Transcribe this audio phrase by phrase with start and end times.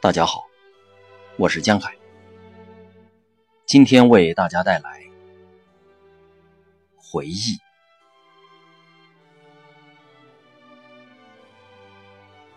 [0.00, 0.46] 大家好，
[1.36, 1.92] 我是江海，
[3.66, 5.02] 今天为大家带来
[6.94, 7.58] 回忆。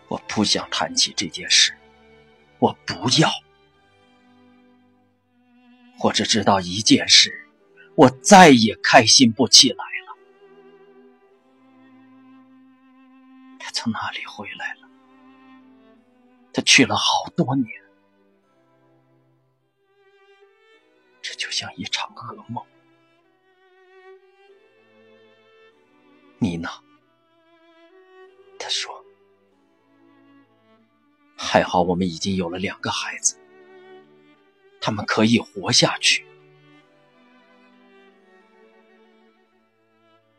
[0.06, 1.76] 我不想谈起这件事，
[2.60, 3.28] 我不要。
[6.04, 7.48] 我只知道一件事，
[7.96, 10.16] 我再也开心不起来了。
[13.58, 14.88] 他从哪里回来了？
[16.52, 17.68] 他去了好多年，
[21.20, 22.64] 这就像一场噩梦。
[26.38, 26.68] 你呢？
[28.58, 29.04] 他说
[31.36, 33.38] ：“还好我们已经有了两个孩子，
[34.80, 36.26] 他们可以活下去。”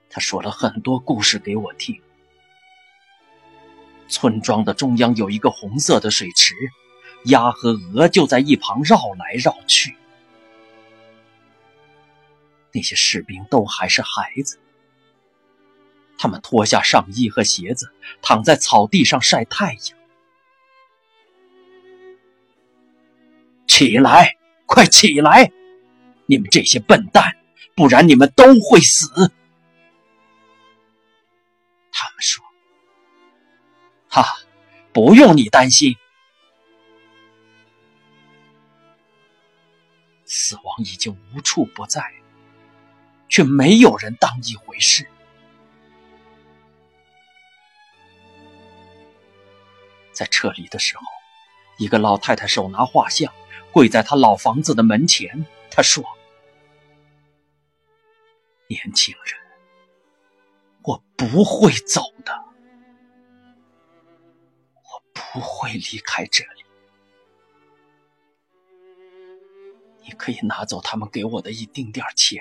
[0.10, 2.02] 他说了很多故事给我听。
[4.08, 6.56] 村庄的中央有一个红色的水池，
[7.26, 9.96] 鸭和鹅就在一旁绕来绕去。
[12.72, 14.60] 那些士兵都还是孩子，
[16.18, 19.98] 他们脱下上衣和鞋子，躺在草地上晒太阳。
[23.68, 25.52] 起来，快起来！
[26.26, 27.38] 你们这些笨蛋，
[27.76, 29.08] 不然你们都会死。
[31.92, 32.53] 他们说。
[34.14, 34.38] 哈，
[34.94, 35.98] 不用你担心，
[40.24, 42.14] 死亡已经无处不在，
[43.28, 45.10] 却没有人当一回事。
[50.12, 51.04] 在撤离的时候，
[51.80, 53.34] 一个老太太手拿画像，
[53.72, 55.48] 跪在她老房子的门前。
[55.72, 56.04] 她说
[58.70, 59.36] ：“年轻人，
[60.84, 62.42] 我不会走的。”
[65.34, 66.64] 不会离开这里。
[70.06, 72.40] 你可以拿走他们给我的一丁点钱，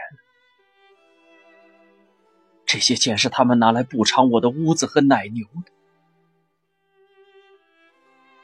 [2.67, 5.73] 这些钱是他们拿来补偿我的屋子和奶牛的。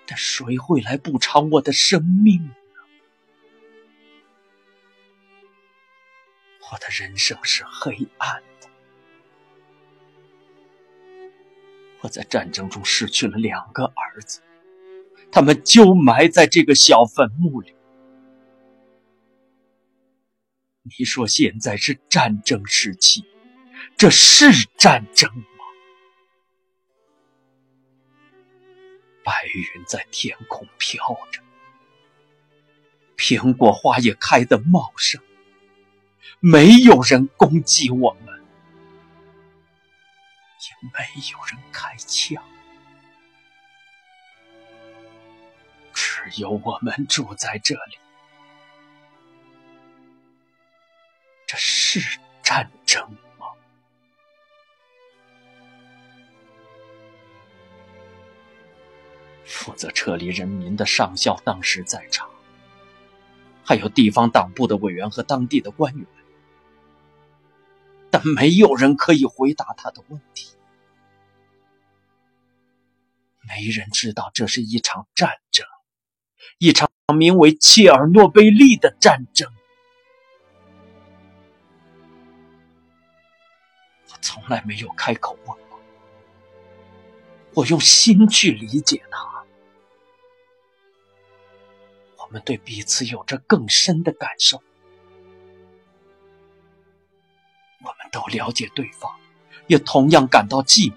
[0.07, 2.55] 但谁会来补偿我的生命呢？
[6.71, 8.68] 我的人生是黑暗的。
[12.01, 14.41] 我在战争中失去了两个儿子，
[15.33, 17.75] 他们就埋在这个小坟墓里。
[20.99, 23.25] 你说现在是战争时期，
[23.97, 24.47] 这是
[24.79, 25.45] 战争吗？
[29.25, 30.99] 白云在天空飘
[31.31, 31.43] 着，
[33.17, 35.21] 苹果花也开得茂盛，
[36.41, 38.28] 没有人攻击我们。
[40.61, 40.99] 也没
[41.31, 42.43] 有人开枪，
[45.95, 47.99] 只有我们住在这里。
[51.47, 53.09] 这是战争
[53.39, 53.47] 吗？
[59.47, 62.29] 负责撤离人民的上校当时在场，
[63.65, 66.07] 还有地方党部的委员和当地的官员。
[68.11, 70.57] 但没有人可以回答他的问题，
[73.47, 75.67] 没人知道这是一场战争，
[76.59, 79.53] 一场名为切尔诺贝利的战争。
[84.11, 85.81] 我从来没有开口问过，
[87.55, 89.45] 我用心去理解他，
[92.17, 94.63] 我们对彼此有着更深的感受。
[98.29, 99.11] 了解对方，
[99.67, 100.95] 也同样感到寂寞。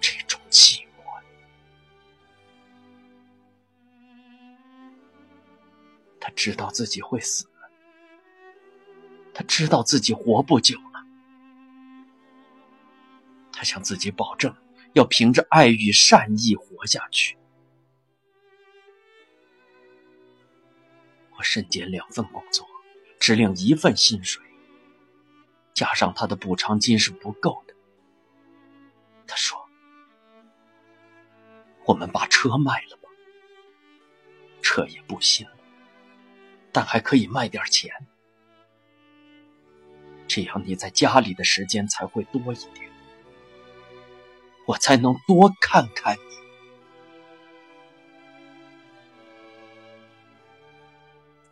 [0.00, 1.22] 这种寂寞，
[6.20, 7.46] 他知道自己会死，
[9.34, 11.04] 他知道自己活不久了。
[13.52, 14.54] 他向自己保证，
[14.92, 17.36] 要凭着爱与善意活下去。
[21.36, 22.66] 我身兼两份工作。
[23.28, 24.42] 只领一份薪水，
[25.74, 27.74] 加上他的补偿金是不够的。
[29.26, 29.68] 他说
[31.84, 33.10] ：“我们把车卖了吧，
[34.62, 35.52] 车也不新了，
[36.72, 37.92] 但还可以卖点钱，
[40.26, 42.90] 这样你在家里的时间才会多一点，
[44.64, 46.22] 我才能多看看你。”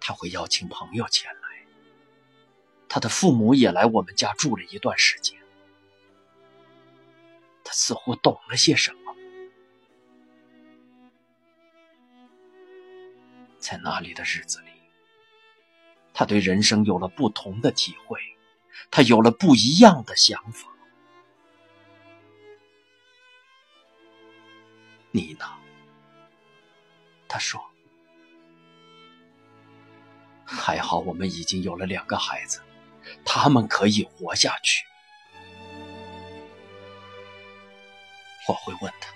[0.00, 1.45] 他会邀请朋友前来。
[2.96, 5.38] 他的父母也来我们家住了一段时间。
[7.62, 9.14] 他似乎懂了些什么。
[13.58, 14.70] 在那里的日子里
[16.14, 18.18] 他对人生有了不同的体会
[18.90, 20.66] 他有了不一样的想法。
[25.10, 25.44] 你呢？
[27.28, 27.62] 他说。
[30.46, 32.62] 还好我们已经有了两个孩子。
[33.24, 34.84] 他们可以活下去。”
[38.48, 39.12] 我会问他：“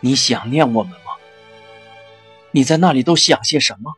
[0.00, 1.12] 你想念我们吗？
[2.50, 3.94] 你在那里都想些什么？”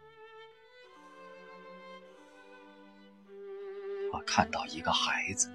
[4.12, 5.50] 我看到一个孩子，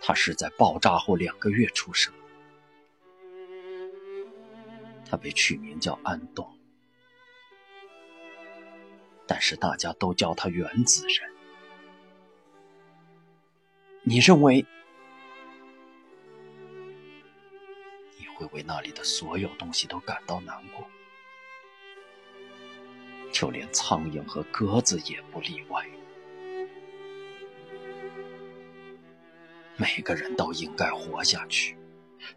[0.00, 2.12] 他是在爆炸后两个月出生。
[5.08, 6.58] 他被取名叫安东，
[9.32, 11.32] 但是大家都叫他原子人。
[14.02, 14.66] 你认为
[18.18, 20.86] 你会为那里的所有东西都感到难过，
[23.32, 25.82] 就连苍蝇和鸽子也不例外。
[29.78, 31.78] 每个人都应该活下去，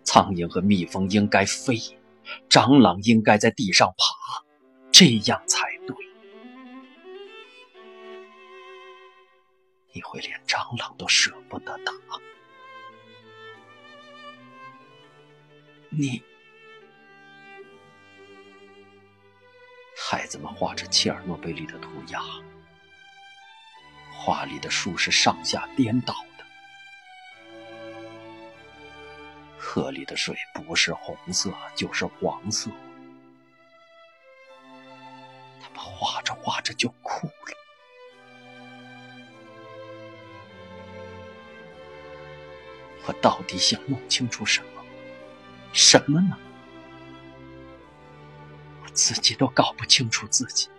[0.05, 1.75] 苍蝇和蜜蜂应该飞。
[2.49, 4.45] 蟑螂应该在地上爬，
[4.93, 5.74] 这样才
[9.95, 11.93] 你会连蟑螂都舍不得打。
[15.89, 16.21] 你，
[19.97, 22.21] 孩子们画着切尔诺贝利的涂鸦，
[24.11, 26.43] 画里的树是上下颠倒的。
[29.57, 32.69] 河里的水不是红色就是黄色，
[43.25, 44.85] 到底想弄清楚什么？
[45.73, 46.37] 什么呢？
[48.83, 50.75] 我自己都搞不清楚自己了。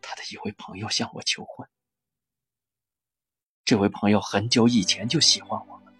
[0.00, 1.68] 他的一位朋友向我求婚。
[3.66, 5.92] 这位朋友很久以前就喜欢我了，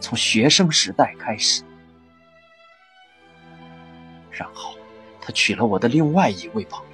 [0.00, 1.62] 从学生时代开始。
[4.30, 4.78] 然后
[5.20, 6.82] 他娶了我的另外一位朋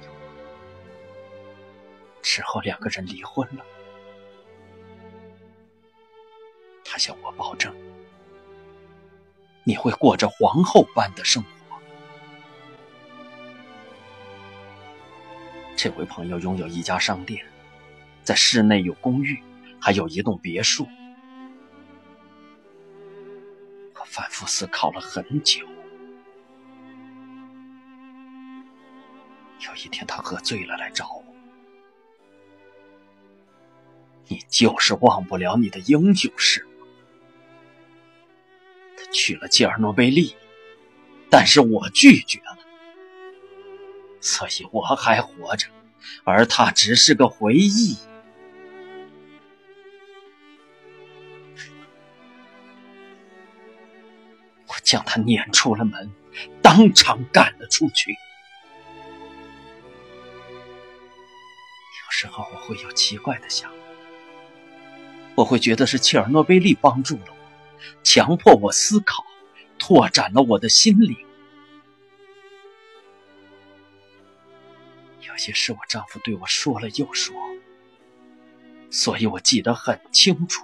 [2.21, 3.65] 之后两个人离婚了。
[6.83, 7.73] 他向我保证，
[9.63, 11.49] 你会过着皇后般的生活。
[15.75, 17.45] 这位朋友拥有一家商店。
[18.23, 19.41] 在市内有公寓，
[19.79, 20.87] 还有一栋别墅。
[23.95, 25.65] 我反复思考了很久。
[29.61, 31.30] 有一天，他喝醉了来找我。
[34.31, 36.65] 你就是忘不了你的英雄是？
[38.95, 40.37] 他娶了切尔诺贝利，
[41.29, 42.57] 但是我拒绝了，
[44.21, 45.67] 所以我还活着，
[46.23, 47.97] 而他只是个回忆。
[54.67, 56.09] 我将他撵出了门，
[56.61, 58.15] 当场赶了出去。
[62.05, 63.77] 有时候我会有奇怪的想法，
[65.41, 67.35] 我会觉得是切尔诺贝利帮助了我，
[68.03, 69.25] 强迫我思考，
[69.79, 71.17] 拓展了我的心灵。
[75.21, 77.35] 有些事我丈夫对我说了又说，
[78.91, 80.63] 所以我记得很清楚。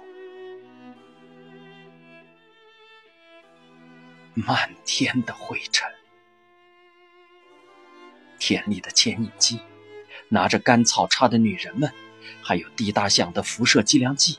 [4.34, 5.90] 漫天的灰尘，
[8.38, 9.58] 田里的牵引机，
[10.28, 11.92] 拿着干草叉的女人们，
[12.40, 14.38] 还有滴答响的辐射计量计，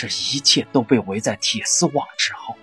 [0.00, 2.56] 这一切都被围在铁丝网之后。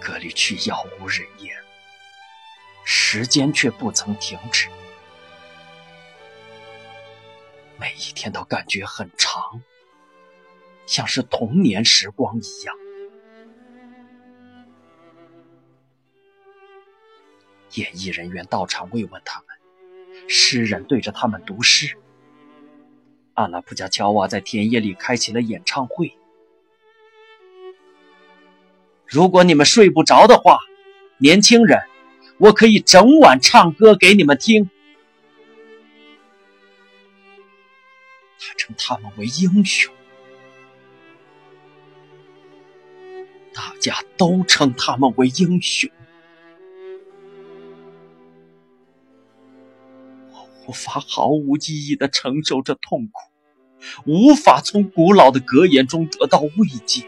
[0.00, 1.52] 隔离区杳无人烟，
[2.84, 4.68] 时间却不曾停止，
[7.76, 9.60] 每一天都感觉很长。
[10.86, 12.76] 像是童年时光一样。
[17.72, 21.98] 演艺人员到场慰问他们，诗人对着他们读诗。
[23.38, 26.12] 阿拉普加乔瓦在田野里开启了演唱会。
[29.06, 30.58] 如果你们睡不着的话，
[31.18, 31.78] 年轻人，
[32.38, 34.68] 我可以整晚唱歌给你们听。
[38.40, 39.94] 他称他们为英雄。
[43.54, 45.88] 大家都称他们为英雄，
[50.68, 53.20] 无法毫无意义的承受着痛苦，
[54.04, 57.06] 无法从古老的格言中得到慰藉，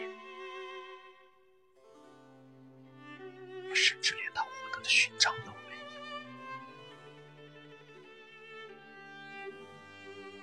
[3.68, 5.82] 我甚至连他获得的勋章都没有。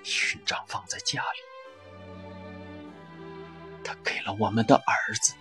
[0.04, 1.40] 勋章放在家里，
[3.82, 5.34] 他给了我们的儿子。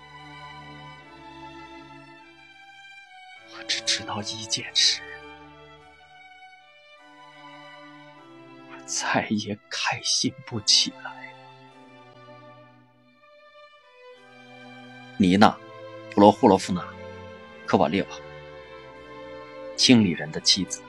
[3.56, 5.04] 我只知道一件事。
[9.00, 11.34] 再也开心不起来了。
[15.18, 15.50] 妮娜·
[16.12, 16.82] 普罗霍洛夫娜·
[17.68, 18.10] 科瓦列娃，
[19.76, 20.82] 经理人的妻子。